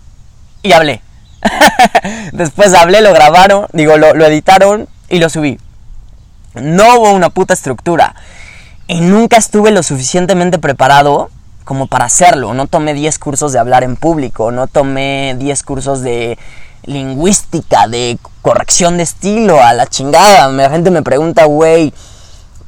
Y 0.63 0.73
hablé. 0.73 1.03
Después 2.33 2.75
hablé, 2.75 3.01
lo 3.03 3.13
grabaron, 3.13 3.67
digo, 3.73 3.97
lo, 3.97 4.15
lo 4.15 4.25
editaron 4.25 4.89
y 5.09 5.19
lo 5.19 5.29
subí. 5.29 5.59
No 6.55 6.97
hubo 6.97 7.13
una 7.13 7.31
puta 7.31 7.55
estructura. 7.55 8.15
Y 8.87 9.01
nunca 9.01 9.37
estuve 9.37 9.71
lo 9.71 9.83
suficientemente 9.83 10.59
preparado 10.59 11.31
como 11.65 11.87
para 11.87 12.05
hacerlo. 12.05 12.55
No 12.55 12.67
tomé 12.67 12.95
10 12.95 13.19
cursos 13.19 13.53
de 13.53 13.59
hablar 13.59 13.83
en 13.83 13.97
público, 13.97 14.53
no 14.53 14.67
tomé 14.67 15.35
10 15.39 15.63
cursos 15.63 16.03
de 16.03 16.39
lingüística, 16.87 17.89
de 17.89 18.19
corrección 18.43 18.97
de 18.97 19.03
estilo, 19.03 19.63
a 19.63 19.73
la 19.73 19.87
chingada. 19.87 20.49
La 20.49 20.71
gente 20.71 20.91
me 20.91 21.03
pregunta, 21.03 21.45
güey, 21.45 21.93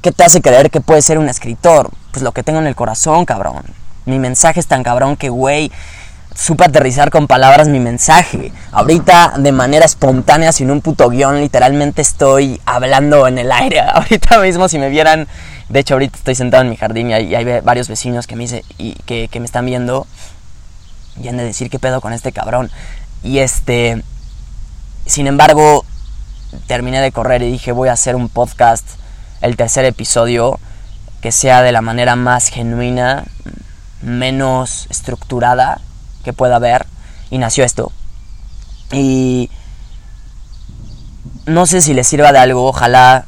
¿Qué 0.07 0.13
te 0.13 0.23
hace 0.23 0.41
creer 0.41 0.71
que 0.71 0.81
puedes 0.81 1.05
ser 1.05 1.19
un 1.19 1.29
escritor? 1.29 1.91
Pues 2.13 2.23
lo 2.23 2.31
que 2.31 2.45
tengo 2.45 2.61
en 2.61 2.69
el 2.69 2.77
corazón, 2.77 3.25
cabrón. 3.25 3.65
Mi 4.05 4.21
mensaje 4.21 4.61
es 4.61 4.69
tan 4.69 4.85
cabrón 4.85 5.17
que, 5.17 5.31
güey, 5.31 5.73
supe 6.33 6.63
aterrizar 6.63 7.11
con 7.11 7.27
palabras 7.27 7.67
mi 7.67 7.81
mensaje. 7.81 8.53
Ahorita, 8.71 9.35
de 9.39 9.51
manera 9.51 9.85
espontánea, 9.85 10.53
sin 10.53 10.71
un 10.71 10.81
puto 10.81 11.09
guion, 11.09 11.41
literalmente 11.41 12.03
estoy 12.03 12.61
hablando 12.67 13.27
en 13.27 13.39
el 13.39 13.51
aire. 13.51 13.81
Ahorita 13.95 14.39
mismo, 14.39 14.69
si 14.69 14.79
me 14.79 14.91
vieran, 14.91 15.27
de 15.69 15.81
hecho, 15.81 15.95
ahorita 15.95 16.19
estoy 16.19 16.37
sentado 16.37 16.63
en 16.63 16.71
mi 16.71 16.77
jardín 16.77 17.11
y 17.11 17.15
hay, 17.15 17.61
varios 17.63 17.89
vecinos 17.89 18.29
que 18.29 18.37
me, 18.37 18.45
y 18.79 18.93
que, 19.07 19.27
que 19.27 19.41
me 19.41 19.47
están 19.47 19.67
viendo 19.67 20.07
y 21.21 21.27
han 21.27 21.37
de 21.37 21.43
decir 21.43 21.69
qué 21.69 21.81
pedo 21.81 22.01
con 22.01 22.13
este 22.13 22.31
cabrón. 22.31 22.71
Y 23.27 23.41
este, 23.41 24.05
sin 25.05 25.27
embargo, 25.27 25.85
terminé 26.69 27.01
de 27.01 27.11
correr 27.11 27.43
y 27.43 27.51
dije, 27.51 27.73
voy 27.73 27.89
a 27.89 27.93
hacer 27.93 28.15
un 28.15 28.29
podcast, 28.29 28.87
el 29.41 29.57
tercer 29.57 29.85
episodio, 29.85 30.61
que 31.21 31.33
sea 31.33 31.63
de 31.63 31.73
la 31.73 31.81
manera 31.81 32.15
más 32.15 32.49
genuina, 32.49 33.25
menos 34.01 34.87
estructurada 34.91 35.81
que 36.23 36.33
pueda 36.33 36.57
haber. 36.57 36.87
Y 37.29 37.39
nació 37.39 37.65
esto. 37.65 37.91
Y 38.93 39.51
no 41.47 41.67
sé 41.67 41.81
si 41.81 41.95
les 41.95 42.07
sirva 42.07 42.31
de 42.31 42.39
algo, 42.39 42.69
ojalá 42.69 43.25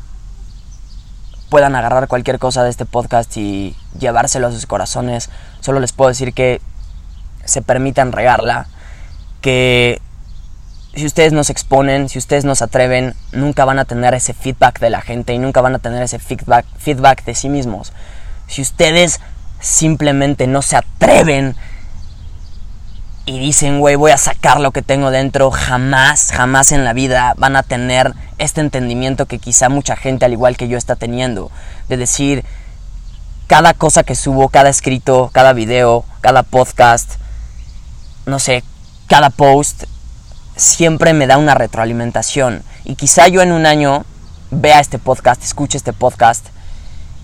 puedan 1.48 1.74
agarrar 1.74 2.06
cualquier 2.06 2.38
cosa 2.38 2.62
de 2.62 2.70
este 2.70 2.84
podcast 2.84 3.36
y 3.36 3.76
llevárselo 3.98 4.46
a 4.46 4.52
sus 4.52 4.66
corazones. 4.66 5.28
Solo 5.58 5.80
les 5.80 5.90
puedo 5.90 6.10
decir 6.10 6.34
que 6.34 6.60
se 7.44 7.62
permitan 7.62 8.12
regarla, 8.12 8.68
que 9.40 10.00
si 10.94 11.06
ustedes 11.06 11.32
nos 11.32 11.50
exponen, 11.50 12.08
si 12.08 12.18
ustedes 12.18 12.44
nos 12.44 12.62
atreven, 12.62 13.14
nunca 13.32 13.64
van 13.64 13.78
a 13.78 13.84
tener 13.84 14.14
ese 14.14 14.34
feedback 14.34 14.80
de 14.80 14.90
la 14.90 15.00
gente 15.00 15.32
y 15.32 15.38
nunca 15.38 15.60
van 15.60 15.74
a 15.74 15.78
tener 15.78 16.02
ese 16.02 16.18
feedback, 16.18 16.66
feedback 16.76 17.24
de 17.24 17.34
sí 17.34 17.48
mismos. 17.48 17.92
Si 18.46 18.62
ustedes 18.62 19.20
simplemente 19.60 20.46
no 20.46 20.62
se 20.62 20.76
atreven 20.76 21.54
y 23.26 23.38
dicen, 23.38 23.78
güey, 23.78 23.94
voy 23.94 24.10
a 24.10 24.16
sacar 24.16 24.58
lo 24.58 24.70
que 24.72 24.82
tengo 24.82 25.10
dentro, 25.10 25.50
jamás, 25.50 26.30
jamás 26.32 26.72
en 26.72 26.84
la 26.84 26.94
vida 26.94 27.34
van 27.36 27.56
a 27.56 27.62
tener 27.62 28.14
este 28.38 28.60
entendimiento 28.60 29.26
que 29.26 29.38
quizá 29.38 29.68
mucha 29.68 29.96
gente, 29.96 30.24
al 30.24 30.32
igual 30.32 30.56
que 30.56 30.68
yo, 30.68 30.78
está 30.78 30.96
teniendo. 30.96 31.50
De 31.88 31.98
decir, 31.98 32.44
cada 33.46 33.74
cosa 33.74 34.02
que 34.02 34.14
subo, 34.14 34.48
cada 34.48 34.70
escrito, 34.70 35.30
cada 35.32 35.52
video, 35.52 36.04
cada 36.22 36.42
podcast, 36.42 37.16
no 38.24 38.38
sé, 38.38 38.64
cada 39.08 39.30
post, 39.30 39.84
siempre 40.56 41.12
me 41.12 41.26
da 41.26 41.38
una 41.38 41.54
retroalimentación. 41.54 42.62
Y 42.84 42.94
quizá 42.94 43.28
yo 43.28 43.42
en 43.42 43.52
un 43.52 43.66
año 43.66 44.04
vea 44.50 44.80
este 44.80 44.98
podcast, 44.98 45.42
escuche 45.42 45.76
este 45.76 45.92
podcast 45.92 46.46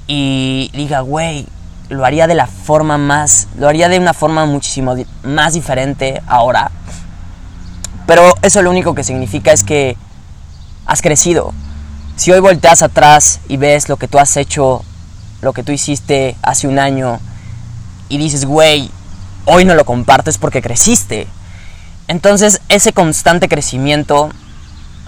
y 0.07 0.71
diga, 0.73 1.01
güey, 1.01 1.47
lo 1.89 2.05
haría 2.05 2.27
de 2.27 2.35
la 2.35 2.47
forma 2.47 2.99
más, 2.99 3.49
lo 3.59 3.69
haría 3.69 3.89
de 3.89 3.99
una 3.99 4.15
forma 4.15 4.47
muchísimo 4.47 4.95
más 5.23 5.55
diferente 5.55 6.23
ahora. 6.27 6.71
Pero 8.07 8.35
eso 8.43 8.63
lo 8.63 8.71
único 8.71 8.95
que 8.95 9.05
significa 9.05 9.53
es 9.53 9.65
que 9.65 9.97
has 10.87 11.03
crecido. 11.03 11.53
Si 12.17 12.33
hoy 12.33 12.41
volteas 12.41 12.83
atrás 12.83 13.41
y 13.49 13.57
ves 13.57 13.89
lo 13.89 13.97
que 13.97 14.09
tú 14.09 14.19
has 14.19 14.37
hecho, 14.37 14.85
lo 15.43 15.53
que 15.53 15.63
tú 15.63 15.73
hiciste 15.73 16.37
hace 16.43 16.69
un 16.69 16.79
año, 16.79 17.21
y 18.09 18.19
dices, 18.19 18.45
güey, 18.45 18.91
hoy 19.47 19.65
no 19.65 19.75
lo 19.75 19.85
compartes 19.85 20.39
porque 20.39 20.63
creciste. 20.63 21.27
Entonces 22.09 22.61
ese 22.69 22.93
constante 22.93 23.49
crecimiento 23.49 24.31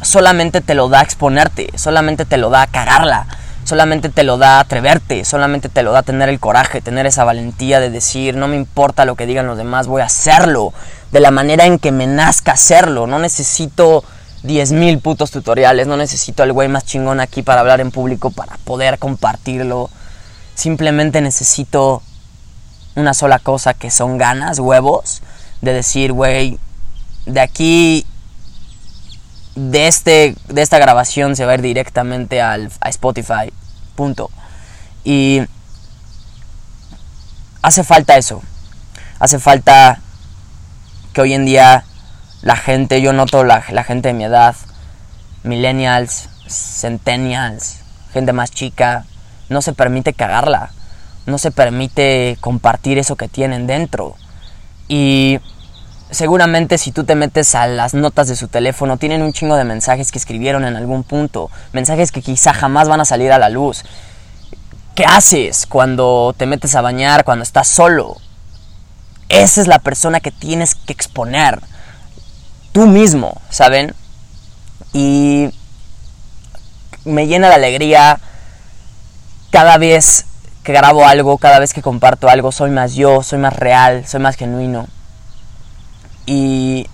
solamente 0.03 0.61
te 0.61 0.75
lo 0.75 0.89
da 0.89 1.03
exponerte, 1.03 1.71
solamente 1.77 2.25
te 2.25 2.37
lo 2.37 2.51
da 2.51 2.67
cagarla 2.67 3.27
solamente 3.67 4.09
te 4.09 4.23
lo 4.23 4.39
da 4.39 4.61
atreverte, 4.61 5.25
solamente 5.25 5.69
te 5.69 5.83
lo 5.83 5.91
da 5.91 6.03
tener 6.03 6.29
el 6.29 6.39
coraje, 6.39 6.81
tener 6.81 7.05
esa 7.05 7.25
valentía 7.25 7.81
de 7.81 7.91
decir, 7.91 8.37
no 8.37 8.47
me 8.47 8.55
importa 8.55 9.05
lo 9.05 9.17
que 9.17 9.27
digan 9.27 9.49
los 9.49 9.59
demás, 9.59 9.89
voy 9.89 10.03
a 10.03 10.07
hacerlo, 10.07 10.73
de 11.11 11.19
la 11.19 11.33
manera 11.33 11.67
en 11.67 11.81
que 11.81 11.91
me 11.91 12.07
nazca 12.07 12.53
hacerlo, 12.53 13.09
no 13.09 13.19
necesito 13.19 14.05
10.000 14.45 15.03
putos 15.03 15.33
tutoriales, 15.33 15.89
no 15.89 15.97
necesito 15.97 16.45
al 16.45 16.53
güey 16.53 16.69
más 16.69 16.87
chingón 16.87 17.19
aquí 17.19 17.43
para 17.43 17.61
hablar 17.61 17.81
en 17.81 17.91
público, 17.91 18.31
para 18.31 18.57
poder 18.59 19.01
compartirlo, 19.01 19.91
simplemente 20.55 21.21
necesito 21.21 22.03
una 22.95 23.15
sola 23.15 23.41
cosa 23.41 23.75
que 23.75 23.91
son 23.91 24.17
ganas, 24.17 24.61
huevos, 24.61 25.23
de 25.61 25.73
decir, 25.73 26.13
güey, 26.13 26.61
de 27.27 27.41
aquí 27.41 28.07
de, 29.57 29.89
este, 29.89 30.37
de 30.49 30.63
esta 30.63 30.79
grabación 30.79 31.35
se 31.37 31.45
va 31.45 31.53
a 31.53 31.55
ir 31.57 31.63
directamente 31.63 32.41
al, 32.41 32.71
a 32.81 32.89
Spotify. 32.89 33.53
Punto. 33.95 34.31
Y 35.05 35.43
hace 37.63 37.85
falta 37.85 38.17
eso. 38.17 38.43
Hace 39.19 39.39
falta 39.39 40.01
que 41.13 41.21
hoy 41.21 41.33
en 41.33 41.47
día 41.47 41.85
la 42.43 42.57
gente, 42.57 43.01
yo 43.01 43.13
noto 43.13 43.45
la, 43.45 43.65
la 43.71 43.83
gente 43.83 44.09
de 44.09 44.15
mi 44.15 44.25
edad, 44.25 44.55
millennials, 45.43 46.29
centennials, 46.49 47.79
gente 48.13 48.33
más 48.33 48.51
chica, 48.51 49.05
no 49.49 49.63
se 49.63 49.73
permite 49.73 50.13
cagarla. 50.13 50.71
No 51.25 51.39
se 51.39 51.51
permite 51.51 52.37
compartir 52.41 52.99
eso 52.99 53.17
que 53.17 53.27
tienen 53.27 53.67
dentro. 53.67 54.15
Y 54.87 55.41
seguramente 56.11 56.79
si 56.79 56.93
tú 56.93 57.05
te 57.05 57.15
metes 57.15 57.55
a 57.55 57.67
las 57.67 57.95
notas 57.95 58.29
de 58.29 58.37
su 58.37 58.49
teléfono, 58.49 58.97
tienen 58.97 59.23
un 59.23 59.33
chingo 59.33 59.57
de 59.57 59.65
mensajes 59.65 60.13
que 60.13 60.19
escribieron 60.19 60.65
en 60.65 60.77
algún 60.77 61.05
punto, 61.05 61.51
mensajes 61.73 62.13
que 62.13 62.23
quizá 62.23 62.53
jamás 62.53 62.89
van 62.89 63.01
a 63.01 63.05
salir 63.05 63.33
a 63.33 63.39
la 63.39 63.49
luz. 63.49 63.85
¿Qué 64.95 65.05
haces 65.05 65.67
cuando 65.67 66.35
te 66.37 66.47
metes 66.47 66.75
a 66.75 66.81
bañar, 66.81 67.25
cuando 67.25 67.43
estás 67.43 67.69
solo? 67.69 68.17
Esa 69.29 69.61
es 69.61 69.67
la 69.67 69.79
persona 69.79 70.21
que 70.21 70.31
tienes 70.31 70.75
que 70.75 70.93
exponer. 70.93 71.61
Tú 72.73 72.87
mismo, 72.87 73.41
¿saben? 73.51 73.95
Y 74.93 75.51
me 77.05 77.27
llena 77.27 77.49
de 77.49 77.55
alegría 77.57 78.21
cada 79.51 79.77
vez 79.77 80.27
que 80.63 80.73
grabo 80.73 81.07
algo, 81.07 81.39
cada 81.39 81.59
vez 81.59 81.73
que 81.73 81.83
comparto 81.83 82.29
algo, 82.29 82.53
soy 82.53 82.71
más 82.71 82.95
yo, 82.95 83.23
soy 83.23 83.39
más 83.39 83.55
real, 83.55 84.07
soy 84.07 84.21
más 84.21 84.37
genuino 84.37 84.87
y 86.27 86.89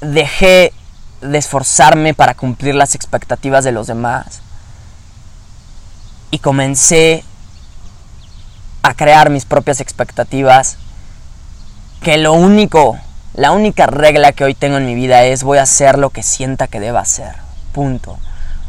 dejé 0.00 0.72
de 1.20 1.38
esforzarme 1.38 2.14
para 2.14 2.34
cumplir 2.34 2.74
las 2.76 2.94
expectativas 2.94 3.64
de 3.64 3.72
los 3.72 3.88
demás 3.88 4.40
y 6.30 6.38
comencé 6.38 7.24
a 8.82 8.94
crear 8.94 9.28
mis 9.30 9.44
propias 9.44 9.80
expectativas 9.80 10.76
que 12.00 12.16
lo 12.16 12.32
único, 12.32 12.98
la 13.34 13.50
única 13.50 13.86
regla 13.86 14.32
que 14.32 14.44
hoy 14.44 14.54
tengo 14.54 14.76
en 14.76 14.86
mi 14.86 14.94
vida 14.94 15.24
es 15.24 15.42
voy 15.42 15.58
a 15.58 15.62
hacer 15.62 15.98
lo 15.98 16.10
que 16.10 16.22
sienta 16.22 16.68
que 16.68 16.78
deba 16.78 17.00
hacer, 17.00 17.34
punto, 17.72 18.18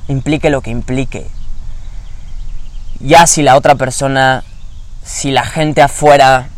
implique 0.08 0.50
lo 0.50 0.62
que 0.62 0.72
implique. 0.72 1.28
Ya 3.00 3.28
si 3.28 3.44
la 3.44 3.56
otra 3.56 3.76
persona, 3.76 4.44
si 5.06 5.32
la 5.32 5.46
gente 5.46 5.82
afuera 5.82 6.50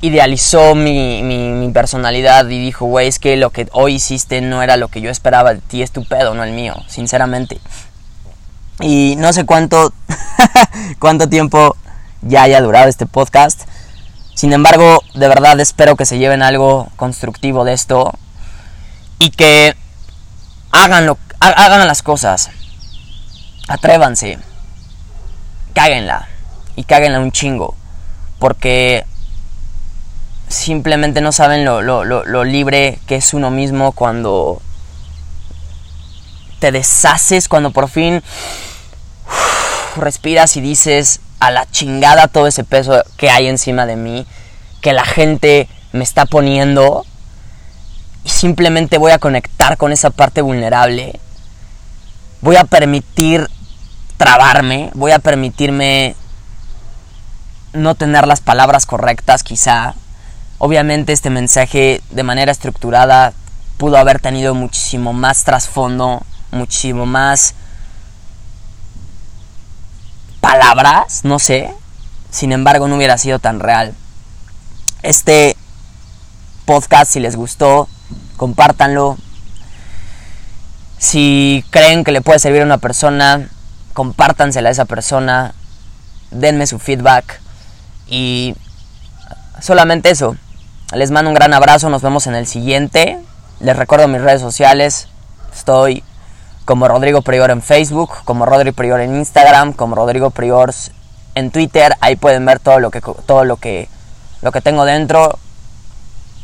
idealizó 0.00 0.74
mi, 0.74 1.22
mi, 1.22 1.70
personalidad 1.72 2.48
y 2.48 2.58
dijo, 2.58 2.86
güey, 2.86 3.08
es 3.08 3.18
que 3.18 3.36
lo 3.36 3.50
que 3.50 3.68
hoy 3.72 3.94
hiciste 3.94 4.40
no 4.40 4.62
era 4.62 4.76
lo 4.76 4.88
que 4.88 5.00
yo 5.00 5.10
esperaba 5.10 5.54
de 5.54 5.60
ti, 5.60 5.82
es 5.82 5.90
tu 5.90 6.04
pedo, 6.04 6.34
no 6.34 6.44
el 6.44 6.52
mío, 6.52 6.74
sinceramente. 6.88 7.60
Y 8.80 9.16
no 9.16 9.32
sé 9.32 9.44
cuánto, 9.44 9.92
cuánto 10.98 11.28
tiempo 11.28 11.76
ya 12.22 12.42
haya 12.42 12.60
durado 12.60 12.88
este 12.88 13.06
podcast. 13.06 13.62
Sin 14.34 14.52
embargo, 14.52 15.02
de 15.14 15.28
verdad 15.28 15.58
espero 15.60 15.96
que 15.96 16.06
se 16.06 16.18
lleven 16.18 16.42
algo 16.42 16.88
constructivo 16.96 17.64
de 17.64 17.72
esto 17.72 18.12
y 19.18 19.30
que 19.30 19.74
hagan, 20.70 21.06
lo, 21.06 21.18
hagan 21.40 21.86
las 21.86 22.02
cosas. 22.02 22.50
Atrévanse. 23.66 24.38
Cáguenla. 25.74 26.28
Y 26.76 26.84
cáguenla 26.84 27.18
un 27.20 27.32
chingo. 27.32 27.74
Porque 28.38 29.04
simplemente 30.48 31.20
no 31.20 31.32
saben 31.32 31.64
lo, 31.64 32.44
libre 32.44 32.98
que 33.06 33.16
es 33.16 33.34
uno 33.34 33.50
mismo 33.50 33.92
cuando 33.92 34.60
te 36.58 36.72
deshaces, 36.72 37.48
cuando 37.48 37.70
por 37.70 37.88
fin 37.88 38.22
respiras 39.96 40.56
y 40.56 40.60
dices 40.60 41.20
a 41.40 41.50
la 41.50 41.66
chingada 41.70 42.28
todo 42.28 42.46
ese 42.46 42.64
peso 42.64 43.02
que 43.16 43.30
hay 43.30 43.46
encima 43.46 43.86
de 43.86 43.96
mí, 43.96 44.26
que 44.80 44.92
la 44.92 45.04
gente 45.04 45.68
me 45.92 46.04
está 46.04 46.26
poniendo 46.26 47.04
y 48.24 48.30
simplemente 48.30 48.98
voy 48.98 49.12
a 49.12 49.18
conectar 49.18 49.76
con 49.76 49.92
esa 49.92 50.10
parte 50.10 50.42
vulnerable. 50.42 51.18
Voy 52.40 52.56
a 52.56 52.64
permitir 52.64 53.48
trabarme, 54.16 54.90
voy 54.94 55.12
a 55.12 55.18
permitirme 55.18 56.14
no 57.72 57.94
tener 57.94 58.26
las 58.26 58.40
palabras 58.40 58.86
correctas 58.86 59.42
quizá, 59.42 59.94
Obviamente 60.58 61.12
este 61.12 61.30
mensaje 61.30 62.02
de 62.10 62.22
manera 62.24 62.50
estructurada 62.50 63.32
pudo 63.76 63.96
haber 63.96 64.18
tenido 64.20 64.54
muchísimo 64.54 65.12
más 65.12 65.44
trasfondo, 65.44 66.22
muchísimo 66.50 67.06
más 67.06 67.54
palabras, 70.40 71.24
no 71.24 71.38
sé. 71.38 71.72
Sin 72.30 72.52
embargo, 72.52 72.88
no 72.88 72.96
hubiera 72.96 73.18
sido 73.18 73.38
tan 73.38 73.60
real. 73.60 73.94
Este 75.02 75.56
podcast, 76.64 77.12
si 77.12 77.20
les 77.20 77.36
gustó, 77.36 77.88
compártanlo. 78.36 79.16
Si 80.98 81.64
creen 81.70 82.02
que 82.02 82.12
le 82.12 82.20
puede 82.20 82.40
servir 82.40 82.62
a 82.62 82.64
una 82.64 82.78
persona, 82.78 83.48
compártansela 83.92 84.68
a 84.68 84.72
esa 84.72 84.84
persona. 84.84 85.54
Denme 86.30 86.66
su 86.66 86.78
feedback. 86.78 87.40
Y 88.08 88.56
solamente 89.60 90.10
eso. 90.10 90.36
Les 90.92 91.10
mando 91.10 91.28
un 91.28 91.34
gran 91.34 91.52
abrazo. 91.52 91.90
Nos 91.90 92.00
vemos 92.00 92.26
en 92.26 92.34
el 92.34 92.46
siguiente. 92.46 93.18
Les 93.60 93.76
recuerdo 93.76 94.08
mis 94.08 94.22
redes 94.22 94.40
sociales. 94.40 95.08
Estoy 95.54 96.02
como 96.64 96.88
Rodrigo 96.88 97.20
Prior 97.20 97.50
en 97.50 97.60
Facebook, 97.60 98.10
como 98.24 98.46
Rodrigo 98.46 98.74
Prior 98.74 99.00
en 99.00 99.16
Instagram, 99.16 99.74
como 99.74 99.96
Rodrigo 99.96 100.30
Prior 100.30 100.72
en 101.34 101.50
Twitter. 101.50 101.94
Ahí 102.00 102.16
pueden 102.16 102.46
ver 102.46 102.58
todo 102.58 102.80
lo 102.80 102.90
que 102.90 103.02
todo 103.02 103.44
lo 103.44 103.56
que 103.56 103.88
lo 104.40 104.50
que 104.50 104.62
tengo 104.62 104.86
dentro. 104.86 105.38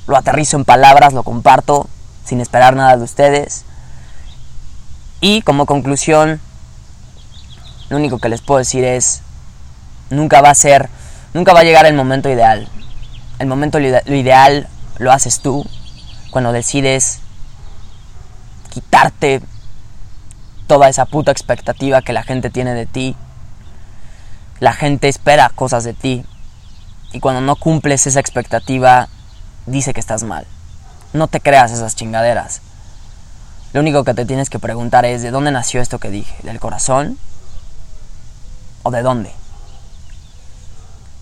Lo 0.07 0.17
aterrizo 0.17 0.59
en 0.59 0.67
palabras, 0.67 1.15
lo 1.15 1.23
comparto 1.23 1.89
sin 2.27 2.43
esperar 2.43 2.77
nada 2.77 2.99
de 2.99 3.05
ustedes. 3.05 3.65
Y 5.23 5.41
como 5.41 5.65
conclusión, 5.65 6.39
lo 7.89 7.97
único 7.97 8.19
que 8.19 8.29
les 8.29 8.43
puedo 8.43 8.59
decir 8.59 8.85
es 8.85 9.23
nunca 10.11 10.43
va 10.43 10.51
a 10.51 10.55
ser, 10.55 10.91
nunca 11.33 11.55
va 11.55 11.61
a 11.61 11.65
llegar 11.65 11.87
el 11.87 11.95
momento 11.95 12.29
ideal. 12.29 12.69
El 13.39 13.47
momento 13.47 13.81
lo 13.81 14.15
ideal 14.15 14.69
lo 14.99 15.13
haces 15.13 15.41
tú 15.41 15.67
cuando 16.31 16.53
decides 16.53 17.21
quitarte 18.71 19.41
toda 20.67 20.89
esa 20.89 21.05
puta 21.05 21.31
expectativa 21.31 22.03
que 22.03 22.13
la 22.13 22.23
gente 22.23 22.51
tiene 22.51 22.75
de 22.75 22.87
ti. 22.87 23.17
La 24.61 24.73
gente 24.73 25.09
espera 25.09 25.51
cosas 25.55 25.85
de 25.85 25.95
ti. 25.95 26.25
Y 27.13 27.21
cuando 27.21 27.41
no 27.41 27.57
cumples 27.57 28.07
esa 28.07 28.21
expectativa, 28.21 29.09
dice 29.67 29.95
que 29.95 30.01
estás 30.01 30.23
mal. 30.25 30.47
No 31.13 31.29
te 31.29 31.41
creas 31.41 31.71
esas 31.71 31.95
chingaderas. 31.95 32.61
Lo 33.73 33.81
único 33.81 34.05
que 34.05 34.15
te 34.15 34.25
tienes 34.25 34.51
que 34.51 34.59
preguntar 34.59 35.05
es, 35.05 35.23
¿de 35.23 35.31
dónde 35.31 35.51
nació 35.51 35.81
esto 35.81 35.99
que 35.99 36.11
dije? 36.11 36.35
¿Del 36.43 36.61
corazón? 36.61 37.19
¿O 38.83 38.91
de 38.91 39.03
dónde? 39.03 39.33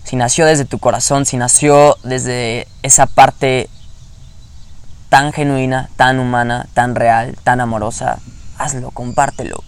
Si 0.03 0.15
nació 0.15 0.45
desde 0.45 0.65
tu 0.65 0.79
corazón, 0.79 1.25
si 1.25 1.37
nació 1.37 1.97
desde 2.03 2.67
esa 2.81 3.05
parte 3.05 3.69
tan 5.09 5.31
genuina, 5.31 5.89
tan 5.95 6.19
humana, 6.19 6.67
tan 6.73 6.95
real, 6.95 7.37
tan 7.43 7.61
amorosa, 7.61 8.19
hazlo, 8.57 8.91
compártelo. 8.91 9.63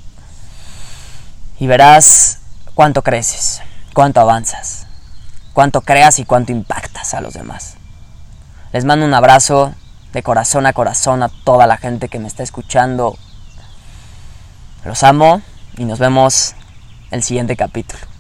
Y 1.60 1.68
verás 1.68 2.40
cuánto 2.74 3.02
creces, 3.02 3.62
cuánto 3.94 4.20
avanzas, 4.20 4.88
cuánto 5.54 5.82
creas 5.82 6.20
y 6.20 6.26
cuánto 6.26 6.52
impactas 6.52 7.14
a 7.14 7.22
los 7.22 7.34
demás. 7.34 7.76
Les 8.74 8.86
mando 8.86 9.06
un 9.06 9.14
abrazo 9.14 9.74
de 10.12 10.24
corazón 10.24 10.66
a 10.66 10.74
corazón 10.74 11.24
a 11.24 11.30
toda 11.30 11.68
la 11.68 11.78
gente 11.78 12.10
que 12.10 12.20
me 12.20 12.28
está 12.28 12.44
escuchando. 12.44 13.18
Los 14.84 15.04
amo 15.04 15.42
y 15.78 15.86
nos 15.86 16.00
vemos 16.00 16.56
el 17.12 17.24
siguiente 17.24 17.56
capítulo. 17.56 18.15